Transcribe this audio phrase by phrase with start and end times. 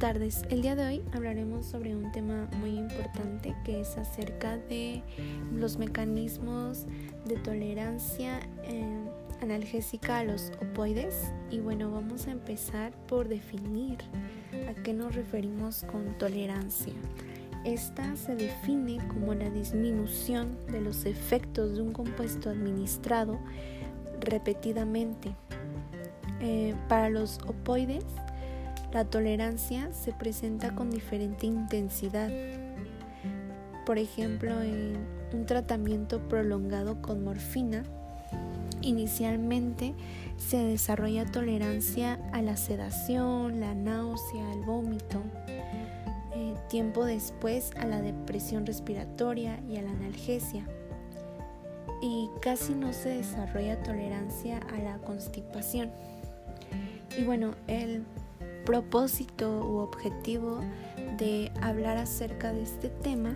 [0.00, 0.44] tardes.
[0.48, 5.02] El día de hoy hablaremos sobre un tema muy importante que es acerca de
[5.54, 6.86] los mecanismos
[7.26, 8.98] de tolerancia eh,
[9.42, 11.30] analgésica a los opoides.
[11.50, 13.98] Y bueno, vamos a empezar por definir
[14.70, 16.94] a qué nos referimos con tolerancia.
[17.66, 23.38] Esta se define como la disminución de los efectos de un compuesto administrado
[24.18, 25.34] repetidamente.
[26.40, 28.06] Eh, para los opoides,
[28.92, 32.30] la tolerancia se presenta con diferente intensidad.
[33.86, 34.98] Por ejemplo, en
[35.32, 37.84] un tratamiento prolongado con morfina,
[38.82, 39.94] inicialmente
[40.36, 45.22] se desarrolla tolerancia a la sedación, la náusea, el vómito.
[46.34, 50.66] Eh, tiempo después a la depresión respiratoria y a la analgesia.
[52.02, 55.90] Y casi no se desarrolla tolerancia a la constipación.
[57.18, 58.04] Y bueno, el
[58.64, 60.60] propósito u objetivo
[61.16, 63.34] de hablar acerca de este tema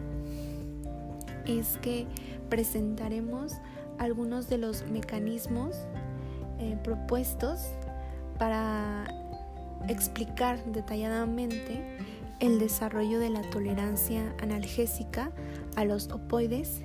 [1.47, 2.07] es que
[2.49, 3.53] presentaremos
[3.99, 5.77] algunos de los mecanismos
[6.59, 7.61] eh, propuestos
[8.39, 9.05] para
[9.89, 11.99] explicar detalladamente
[12.41, 15.31] el desarrollo de la tolerancia analgésica
[15.77, 16.83] a los opoides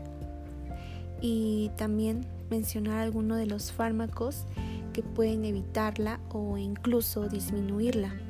[1.22, 4.46] y también mencionar algunos de los fármacos
[4.94, 8.29] que pueden evitarla o incluso disminuirla.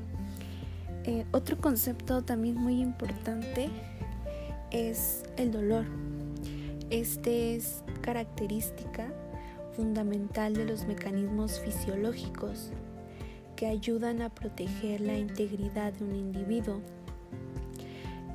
[1.09, 3.71] Eh, otro concepto también muy importante
[4.69, 5.85] es el dolor.
[6.91, 9.11] Este es característica
[9.75, 12.69] fundamental de los mecanismos fisiológicos
[13.55, 16.79] que ayudan a proteger la integridad de un individuo.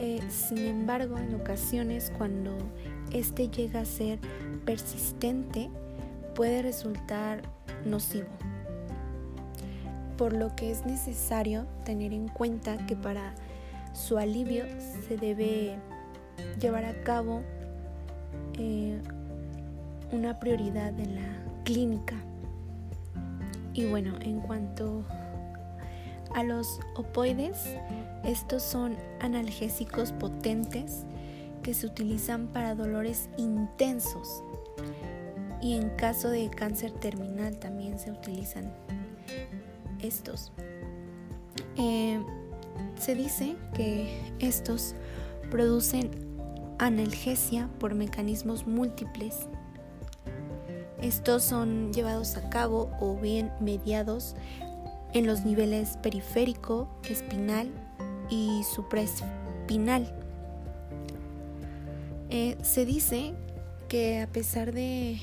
[0.00, 2.58] Eh, sin embargo, en ocasiones cuando
[3.12, 4.19] este llega a ser
[4.64, 5.70] persistente,
[6.34, 7.41] puede resultar
[7.84, 8.27] nocivo
[10.16, 13.34] por lo que es necesario tener en cuenta que para
[13.92, 14.64] su alivio
[15.08, 15.76] se debe
[16.60, 17.42] llevar a cabo
[18.58, 19.00] eh,
[20.12, 22.16] una prioridad en la clínica.
[23.72, 25.05] Y bueno, en cuanto
[26.34, 27.77] a los opoides,
[28.24, 31.05] estos son analgésicos potentes
[31.62, 34.42] que se utilizan para dolores intensos
[35.60, 38.70] y en caso de cáncer terminal también se utilizan
[40.04, 40.52] estos.
[41.76, 42.22] Eh,
[42.98, 44.94] se dice que estos
[45.50, 46.10] producen
[46.78, 49.46] analgesia por mecanismos múltiples.
[51.00, 54.34] Estos son llevados a cabo o bien mediados
[55.12, 57.70] en los niveles periférico, espinal
[58.30, 60.12] y supraespinal.
[62.30, 63.34] Eh, se dice
[63.88, 65.20] que a pesar de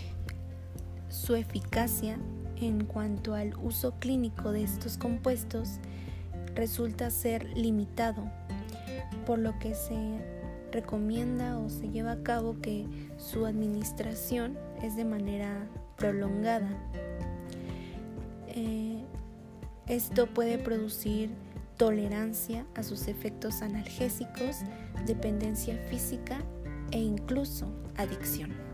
[1.10, 2.18] su eficacia
[2.62, 5.80] en cuanto al uso clínico de estos compuestos
[6.56, 8.24] resulta ser limitado,
[9.26, 10.20] por lo que se
[10.72, 12.86] recomienda o se lleva a cabo que
[13.18, 15.68] su administración es de manera
[15.98, 16.70] prolongada.
[18.48, 19.04] Eh,
[19.88, 21.32] esto puede producir
[21.78, 24.58] tolerancia a sus efectos analgésicos,
[25.06, 26.38] dependencia física
[26.92, 27.66] e incluso
[27.98, 28.71] adicción.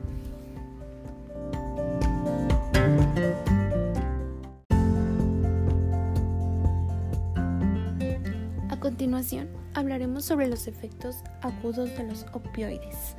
[8.88, 13.18] Continuación hablaremos sobre los efectos agudos de los opioides.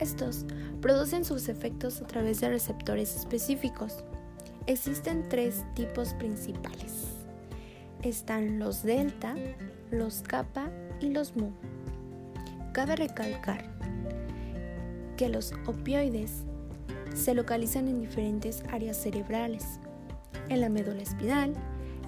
[0.00, 0.46] Estos
[0.80, 4.02] producen sus efectos a través de receptores específicos.
[4.66, 7.06] Existen tres tipos principales.
[8.02, 9.36] Están los delta,
[9.92, 10.68] los kappa
[11.00, 11.52] y los mu.
[12.72, 13.70] Cabe recalcar
[15.16, 16.42] que los opioides
[17.14, 19.78] se localizan en diferentes áreas cerebrales,
[20.48, 21.54] en la médula espinal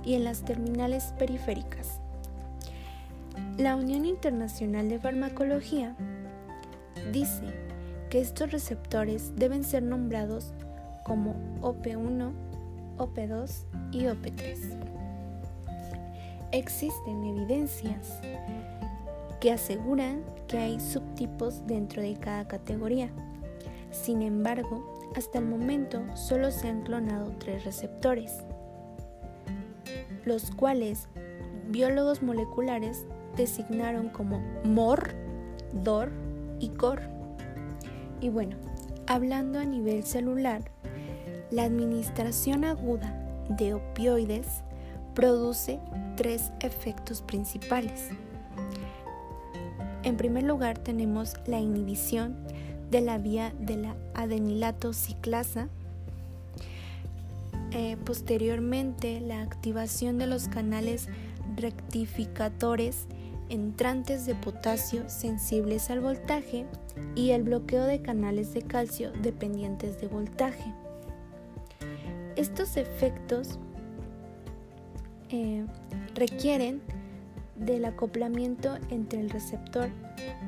[0.05, 2.01] y en las terminales periféricas.
[3.59, 5.97] La Unión Internacional de Farmacología
[7.11, 7.47] dice
[8.11, 10.53] que estos receptores deben ser nombrados
[11.05, 12.33] como OP1,
[12.99, 14.59] OP2 y OP3.
[16.53, 18.21] Existen evidencias
[19.41, 23.09] que aseguran que hay subtipos dentro de cada categoría.
[23.91, 24.85] Sin embargo,
[25.17, 28.37] hasta el momento solo se han clonado tres receptores,
[30.27, 31.09] los cuales
[31.71, 35.15] biólogos moleculares designaron como MOR,
[35.73, 36.11] DOR
[36.61, 37.01] y COR.
[38.21, 38.57] Y bueno,
[39.07, 40.63] hablando a nivel celular,
[41.51, 43.15] la administración aguda
[43.49, 44.63] de opioides
[45.15, 45.79] produce
[46.17, 48.09] tres efectos principales.
[50.03, 52.37] En primer lugar tenemos la inhibición
[52.91, 55.69] de la vía de la adenilato ciclasa,
[57.73, 61.09] eh, posteriormente la activación de los canales
[61.57, 63.07] rectificadores
[63.49, 66.67] entrantes de potasio sensibles al voltaje
[67.15, 70.73] y el bloqueo de canales de calcio dependientes de voltaje.
[72.37, 73.59] Estos efectos
[75.31, 75.65] eh,
[76.15, 76.83] requieren
[77.57, 79.89] del acoplamiento entre el receptor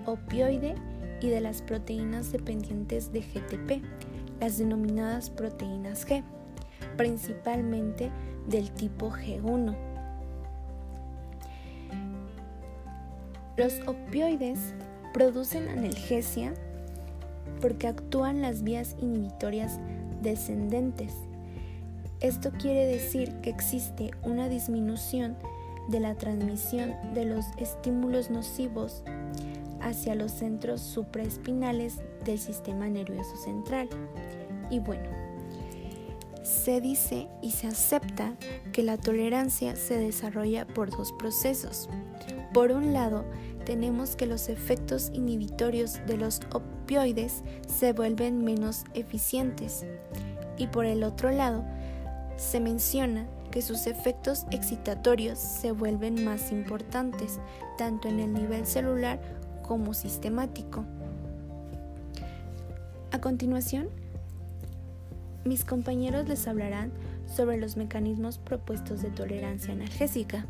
[0.06, 0.74] opioide
[1.20, 3.82] y de las proteínas dependientes de GTP,
[4.40, 6.22] las denominadas proteínas G,
[6.96, 8.10] principalmente
[8.46, 9.87] del tipo G1.
[13.58, 14.60] Los opioides
[15.12, 16.54] producen analgesia
[17.60, 19.80] porque actúan las vías inhibitorias
[20.22, 21.12] descendentes.
[22.20, 25.36] Esto quiere decir que existe una disminución
[25.88, 29.02] de la transmisión de los estímulos nocivos
[29.80, 33.88] hacia los centros supraespinales del sistema nervioso central.
[34.70, 35.10] Y bueno,
[36.44, 38.36] se dice y se acepta
[38.72, 41.88] que la tolerancia se desarrolla por dos procesos.
[42.52, 43.24] Por un lado,
[43.64, 49.84] tenemos que los efectos inhibitorios de los opioides se vuelven menos eficientes.
[50.56, 51.64] Y por el otro lado,
[52.36, 57.40] se menciona que sus efectos excitatorios se vuelven más importantes,
[57.76, 59.20] tanto en el nivel celular
[59.62, 60.84] como sistemático.
[63.10, 63.88] A continuación,
[65.44, 66.92] mis compañeros les hablarán
[67.26, 70.46] sobre los mecanismos propuestos de tolerancia analgésica.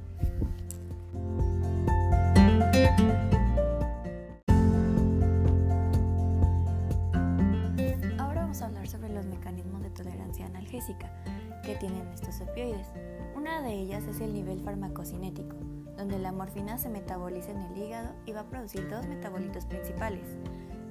[11.64, 12.87] Que tienen estos opioides.
[13.35, 15.56] Una de ellas es el nivel farmacocinético,
[15.96, 20.25] donde la morfina se metaboliza en el hígado y va a producir dos metabolitos principales.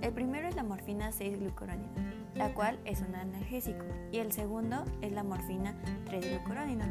[0.02, 1.90] El primero es la morfina 6-glucuronina,
[2.36, 5.74] la cual es un analgésico, y el segundo es la morfina
[6.06, 6.86] 3-glucuronina,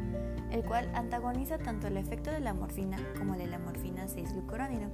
[0.50, 4.90] el cual antagoniza tanto el efecto de la morfina como el de la morfina 6-glucuronina.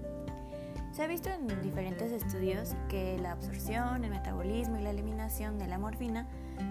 [0.93, 5.67] Se ha visto en diferentes estudios que la absorción, el metabolismo y la eliminación de
[5.67, 6.29] la morfina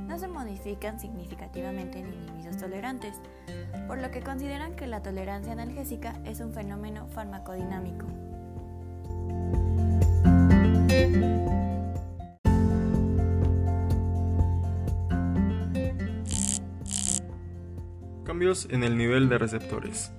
[0.07, 3.15] no se modifican significativamente en individuos tolerantes,
[3.87, 8.07] por lo que consideran que la tolerancia analgésica es un fenómeno farmacodinámico.
[18.23, 20.11] Cambios en el nivel de receptores.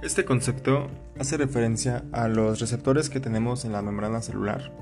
[0.00, 0.86] Este concepto
[1.18, 4.72] hace referencia a los receptores que tenemos en la membrana celular,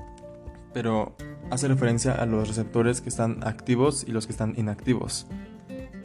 [0.73, 1.15] pero
[1.51, 5.27] hace referencia a los receptores que están activos y los que están inactivos.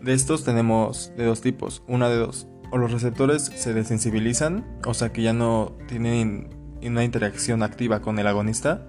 [0.02, 2.46] De estos tenemos de dos tipos, una de dos.
[2.70, 6.50] O los receptores se desensibilizan, o sea que ya no tienen
[6.82, 8.86] una interacción activa con el agonista,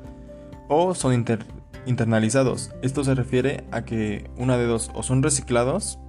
[0.70, 1.26] o son
[1.86, 2.72] internalizados.
[2.82, 6.00] Esto se refiere a que una de dos, o son reciclados,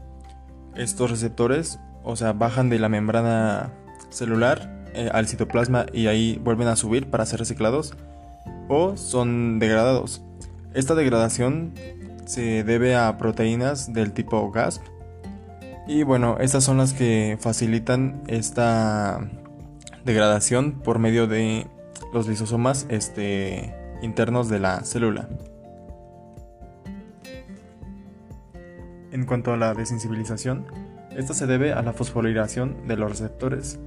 [0.77, 3.73] estos receptores, o sea, bajan de la membrana
[4.11, 7.95] celular eh, al citoplasma y ahí vuelven a subir para ser reciclados
[8.69, 10.23] o son degradados.
[10.75, 11.73] Esta degradación
[12.27, 14.83] se debe a proteínas del tipo GASP
[15.87, 19.21] y bueno, estas son las que facilitan esta
[20.05, 21.67] degradación por medio de
[22.13, 25.29] los lisosomas este, internos de la célula.
[29.13, 30.67] En cuanto a la desensibilización,
[31.17, 33.79] esta se debe a la fosforilación de los receptores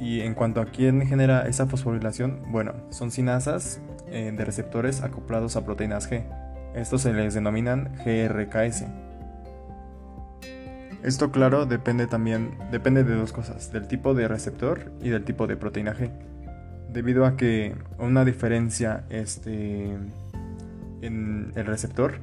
[0.00, 3.80] y en cuanto a quién genera esa fosforilación, bueno, son sinasas
[4.24, 6.24] de receptores acoplados a proteínas G.
[6.74, 8.84] Estos se les denominan GRKS.
[11.02, 15.46] Esto claro depende también depende de dos cosas, del tipo de receptor y del tipo
[15.46, 16.10] de proteína G.
[16.92, 19.96] Debido a que una diferencia este,
[21.02, 22.14] en el receptor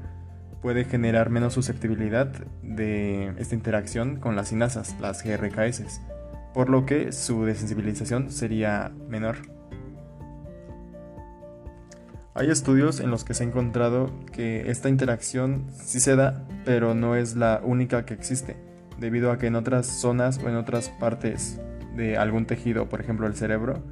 [0.62, 2.28] puede generar menos susceptibilidad
[2.62, 6.02] de esta interacción con las sinasas, las GRKS
[6.54, 9.38] por lo que su desensibilización sería menor.
[12.36, 16.96] Hay estudios en los que se ha encontrado que esta interacción sí se da, pero
[16.96, 18.58] no es la única que existe,
[18.98, 21.62] debido a que en otras zonas o en otras partes
[21.96, 23.84] de algún tejido, por ejemplo el cerebro,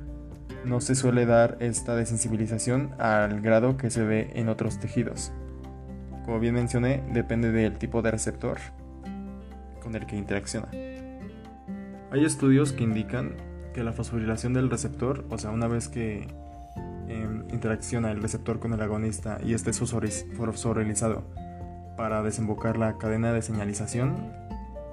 [0.65, 5.31] no se suele dar esta desensibilización al grado que se ve en otros tejidos.
[6.25, 8.57] Como bien mencioné, depende del tipo de receptor
[9.83, 10.69] con el que interacciona.
[12.09, 13.35] Hay estudios que indican
[13.75, 16.27] que la fosforilación del receptor, o sea, una vez que
[17.11, 21.23] em, interacciona el receptor con el agonista y este es fosforilizado
[21.97, 24.33] para desembocar la cadena de señalización,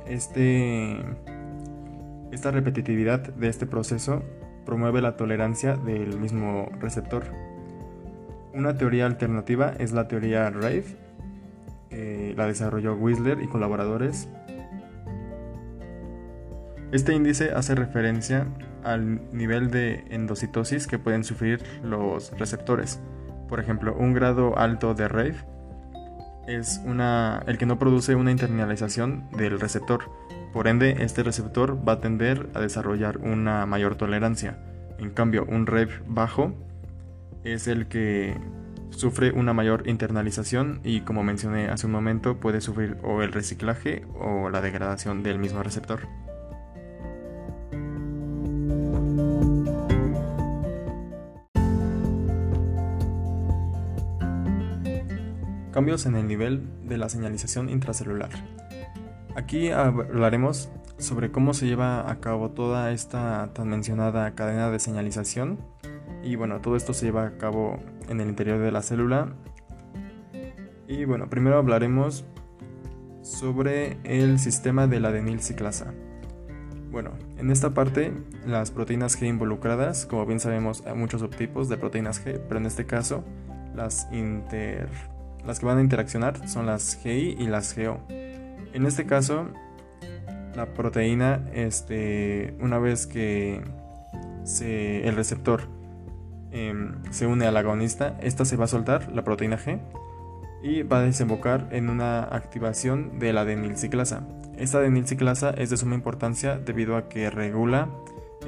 [0.07, 0.99] este,
[2.33, 4.23] esta repetitividad de este proceso
[4.67, 7.25] promueve la tolerancia del mismo receptor.
[8.53, 10.97] Una teoría alternativa es la teoría RAVE,
[12.37, 14.29] la desarrolló Whistler y colaboradores
[16.91, 18.47] este índice hace referencia
[18.89, 23.01] al nivel de endocitosis que pueden sufrir los receptores.
[23.49, 25.37] Por ejemplo, un grado alto de RAVE
[26.47, 30.11] es una, el que no produce una internalización del receptor.
[30.53, 34.59] Por ende, este receptor va a tender a desarrollar una mayor tolerancia.
[34.99, 36.55] En cambio, un RAVE bajo
[37.45, 38.37] es el que
[38.91, 44.05] sufre una mayor internalización y como mencioné hace un momento puede sufrir o el reciclaje
[44.19, 46.01] o la degradación del mismo receptor.
[55.79, 58.31] Cambios en el nivel de la señalización intracelular.
[59.37, 65.61] Aquí hablaremos sobre cómo se lleva a cabo toda esta tan mencionada cadena de señalización
[66.25, 69.37] y bueno, todo esto se lleva a cabo en el interior de la célula.
[70.89, 72.25] Y bueno, primero hablaremos
[73.23, 75.95] sobre el sistema de la adenilciclasa.
[76.91, 78.13] Bueno, en esta parte
[78.45, 82.67] las proteínas G involucradas, como bien sabemos hay muchos subtipos de proteínas G, pero en
[82.67, 83.23] este caso
[83.77, 84.89] las, inter,
[85.47, 88.01] las que van a interaccionar son las GI y las GO.
[88.09, 89.49] En este caso,
[90.55, 93.63] la proteína, este, una vez que
[94.61, 95.79] el receptor
[96.51, 99.81] Em, se une al agonista, esta se va a soltar, la proteína G,
[100.63, 104.23] y va a desembocar en una activación de la adenilciclasa.
[104.57, 107.89] Esta adenilciclasa es de suma importancia debido a que regula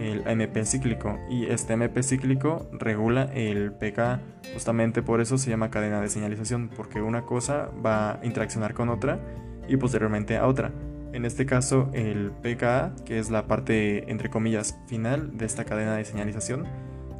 [0.00, 4.20] el AMP cíclico y este AMP cíclico regula el pK.
[4.54, 8.88] Justamente por eso se llama cadena de señalización, porque una cosa va a interaccionar con
[8.88, 9.20] otra
[9.68, 10.72] y posteriormente a otra.
[11.12, 15.96] En este caso, el pKa, que es la parte entre comillas final de esta cadena
[15.96, 16.66] de señalización,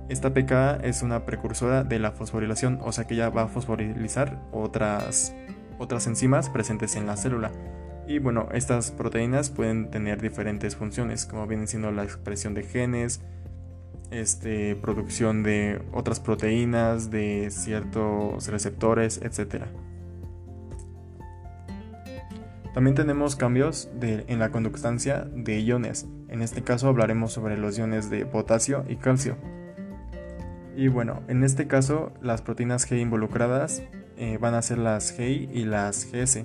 [0.08, 4.40] esta pKa es una precursora de la fosforilación, o sea que ya va a fosforilizar
[4.52, 5.34] otras,
[5.78, 7.52] otras enzimas presentes en la célula.
[8.10, 13.20] Y bueno, estas proteínas pueden tener diferentes funciones, como vienen siendo la expresión de genes,
[14.10, 19.66] este, producción de otras proteínas, de ciertos receptores, etc.
[22.74, 26.08] También tenemos cambios en la conductancia de iones.
[26.26, 29.36] En este caso hablaremos sobre los iones de potasio y calcio.
[30.74, 33.84] Y bueno, en este caso las proteínas G involucradas
[34.16, 36.44] eh, van a ser las GI y las GS.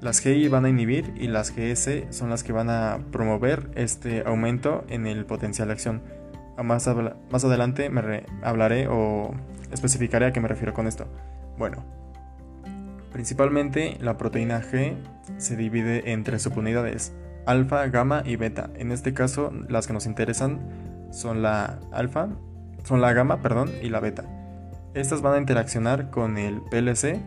[0.00, 4.22] Las GI van a inhibir y las GS son las que van a promover este
[4.24, 6.02] aumento en el potencial de acción.
[6.62, 6.88] Más,
[7.30, 9.34] más adelante me hablaré o
[9.72, 11.06] especificaré a qué me refiero con esto.
[11.58, 11.84] Bueno,
[13.12, 14.94] principalmente la proteína G
[15.36, 17.12] se divide en tres subunidades,
[17.44, 18.70] alfa, gamma y beta.
[18.76, 20.60] En este caso, las que nos interesan
[21.10, 22.28] son la alfa,
[22.84, 24.24] son la gamma, perdón, y la beta.
[24.94, 27.20] Estas van a interaccionar con el PLC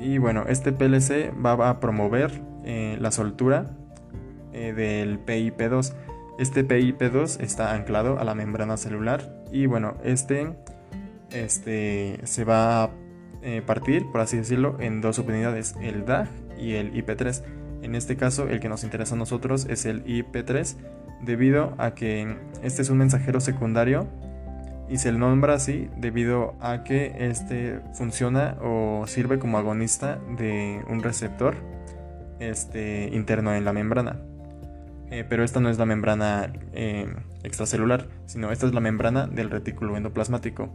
[0.00, 3.66] y bueno, este PLC va a promover eh, la soltura
[4.52, 5.92] eh, del PIP2.
[6.38, 10.54] Este PIP2 está anclado a la membrana celular y bueno, este,
[11.30, 12.90] este se va a
[13.42, 17.42] eh, partir, por así decirlo, en dos subunidades, el DAG y el IP3.
[17.82, 20.76] En este caso, el que nos interesa a nosotros es el IP3,
[21.20, 24.08] debido a que este es un mensajero secundario
[24.88, 30.82] y se le nombra así debido a que este funciona o sirve como agonista de
[30.88, 31.56] un receptor
[32.40, 34.20] este, interno en la membrana.
[35.10, 37.06] Eh, pero esta no es la membrana eh,
[37.42, 40.70] extracelular, sino esta es la membrana del retículo endoplasmático.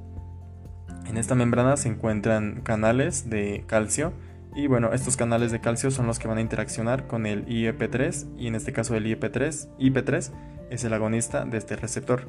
[1.08, 4.14] En esta membrana se encuentran canales de calcio
[4.56, 8.38] y bueno, estos canales de calcio son los que van a interaccionar con el IEP3
[8.38, 10.32] y en este caso el IEP3, IP3
[10.70, 12.28] es el agonista de este receptor.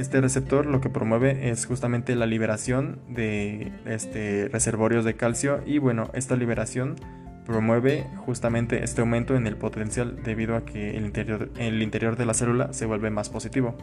[0.00, 5.76] Este receptor lo que promueve es justamente la liberación de este, reservorios de calcio y
[5.76, 6.96] bueno, esta liberación
[7.44, 12.24] promueve justamente este aumento en el potencial debido a que el interior, el interior de
[12.24, 13.76] la célula se vuelve más positivo.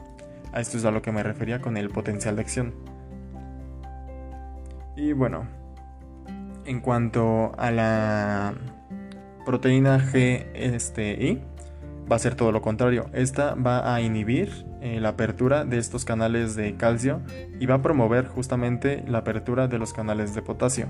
[0.53, 2.73] A esto es a lo que me refería con el potencial de acción.
[4.95, 5.47] Y bueno,
[6.65, 8.55] en cuanto a la
[9.45, 11.41] proteína GSI, este,
[12.09, 13.09] va a ser todo lo contrario.
[13.13, 17.21] Esta va a inhibir eh, la apertura de estos canales de calcio
[17.59, 20.87] y va a promover justamente la apertura de los canales de potasio.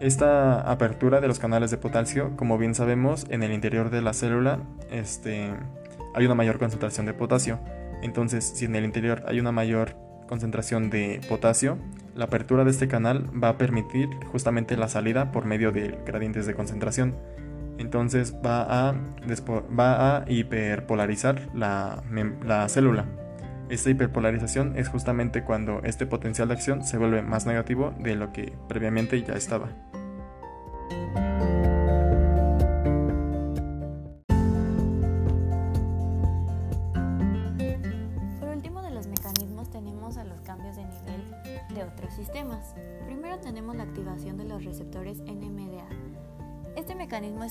[0.00, 4.12] Esta apertura de los canales de potasio, como bien sabemos, en el interior de la
[4.12, 4.58] célula
[4.90, 5.50] este,
[6.14, 7.60] hay una mayor concentración de potasio.
[8.02, 9.94] Entonces, si en el interior hay una mayor
[10.26, 11.78] concentración de potasio,
[12.16, 16.46] la apertura de este canal va a permitir justamente la salida por medio de gradientes
[16.46, 17.14] de concentración
[17.78, 22.02] entonces va a, hiperpolarizar la,
[22.44, 23.06] la célula.
[23.68, 28.32] Esta hiperpolarización es justamente cuando este potencial de acción se vuelve más negativo de lo
[28.32, 29.70] que previamente ya estaba.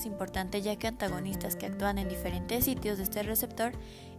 [0.02, 3.72] Es importante ya que antagonistas que actúan en diferentes sitios de este receptor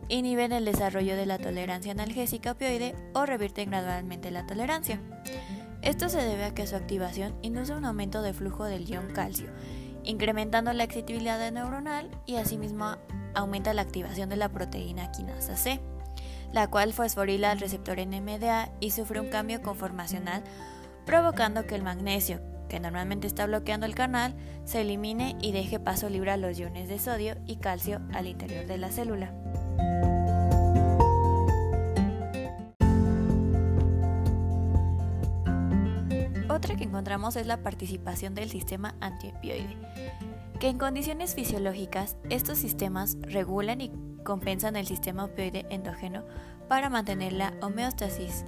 [0.08, 5.02] inhiben el desarrollo de la tolerancia analgésica opioide o revierten gradualmente la tolerancia.
[5.82, 9.50] Esto se debe a que su activación induce un aumento de flujo del ion calcio,
[10.06, 12.96] incrementando la excitabilidad neuronal y asimismo
[13.34, 15.82] aumenta la activación de la proteína quinasa C,
[16.54, 20.44] la cual fosforila al receptor NMDA y sufre un cambio conformacional
[21.06, 22.40] provocando que el magnesio,
[22.70, 26.90] que normalmente está bloqueando el canal, se elimine y deje paso libre a los iones
[26.90, 29.34] de sodio y calcio al interior de la célula.
[36.50, 39.76] Otra que encontramos es la participación del sistema antiopioide,
[40.60, 43.92] que en condiciones fisiológicas estos sistemas regulan y
[44.24, 46.24] compensan el sistema opioide endógeno
[46.70, 48.46] para mantener la homeostasis,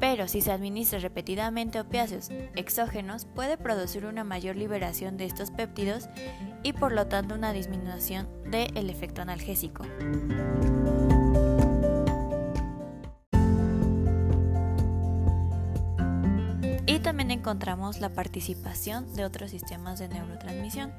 [0.00, 6.08] pero si se administra repetidamente opiáceos exógenos puede producir una mayor liberación de estos péptidos
[6.62, 9.84] y por lo tanto una disminución del efecto analgésico.
[16.86, 20.92] Y también encontramos la participación de otros sistemas de neurotransmisión,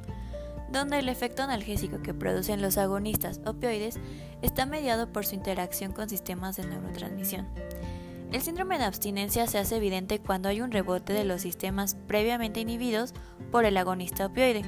[0.72, 4.00] donde el efecto analgésico que producen los agonistas opioides
[4.42, 7.48] está mediado por su interacción con sistemas de neurotransmisión.
[8.32, 12.60] El síndrome de abstinencia se hace evidente cuando hay un rebote de los sistemas previamente
[12.60, 13.14] inhibidos
[13.52, 14.64] por el agonista opioide.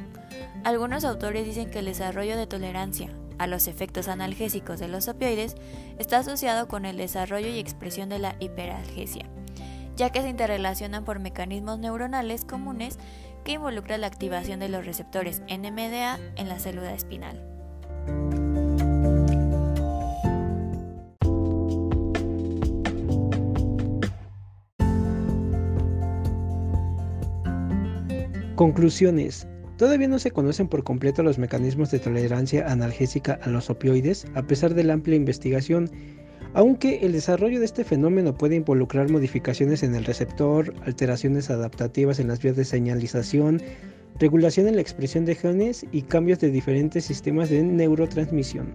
[0.64, 5.56] Algunos autores dicen que el desarrollo de tolerancia a los efectos analgésicos de los opioides
[6.00, 9.30] está asociado con el desarrollo y expresión de la hiperalgesia,
[9.96, 12.98] ya que se interrelacionan por mecanismos neuronales comunes
[13.44, 17.57] que involucran la activación de los receptores NMDA en la célula espinal.
[28.58, 29.48] Conclusiones.
[29.78, 34.42] Todavía no se conocen por completo los mecanismos de tolerancia analgésica a los opioides, a
[34.42, 35.92] pesar de la amplia investigación,
[36.56, 42.30] aunque el desarrollo de este fenómeno puede involucrar modificaciones en el receptor, alteraciones adaptativas en
[42.30, 43.62] las vías de señalización,
[44.20, 48.74] regulación en la expresión de genes y cambios de diferentes sistemas de neurotransmisión.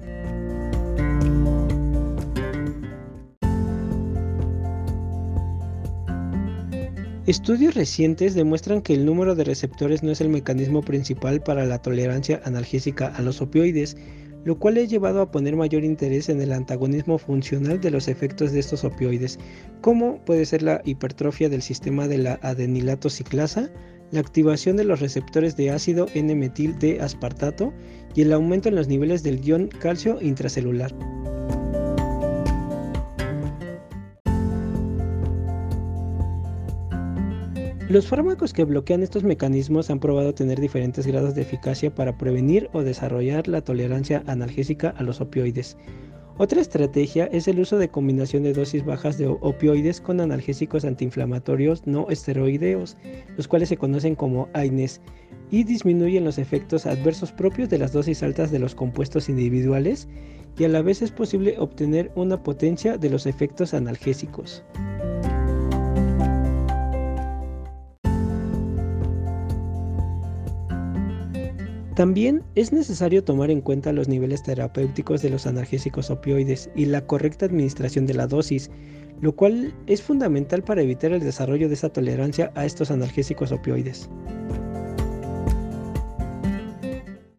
[7.33, 11.81] Estudios recientes demuestran que el número de receptores no es el mecanismo principal para la
[11.81, 13.97] tolerancia analgésica a los opioides,
[14.45, 18.53] lo cual ha llevado a poner mayor interés en el antagonismo funcional de los efectos
[18.53, 19.39] de estos opioides,
[19.81, 23.71] como puede ser la hipertrofia del sistema de la adenilato ciclasa,
[24.11, 27.73] la activación de los receptores de ácido N-metil de aspartato
[28.15, 30.95] y el aumento en los niveles del ion calcio intracelular.
[37.93, 42.71] Los fármacos que bloquean estos mecanismos han probado tener diferentes grados de eficacia para prevenir
[42.73, 45.77] o desarrollar la tolerancia analgésica a los opioides.
[46.39, 51.87] Otra estrategia es el uso de combinación de dosis bajas de opioides con analgésicos antiinflamatorios
[51.87, 52.97] no esteroideos,
[53.37, 55.03] los cuales se conocen como AINES,
[55.51, 60.09] y disminuyen los efectos adversos propios de las dosis altas de los compuestos individuales,
[60.57, 64.65] y a la vez es posible obtener una potencia de los efectos analgésicos.
[72.03, 77.07] También es necesario tomar en cuenta los niveles terapéuticos de los analgésicos opioides y la
[77.07, 78.73] correcta administración de la dosis,
[79.21, 84.11] lo cual es fundamental para evitar el desarrollo de esa tolerancia a estos analgésicos opioides.